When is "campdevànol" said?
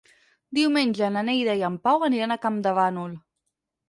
2.47-3.13